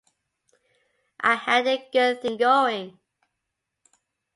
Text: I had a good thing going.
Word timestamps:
I 1.19 1.35
had 1.35 1.67
a 1.67 1.87
good 1.93 2.23
thing 2.23 2.37
going. 2.37 2.97